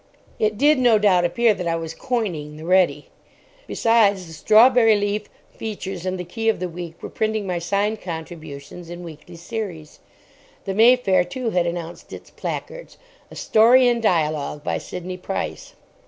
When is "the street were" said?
6.59-7.09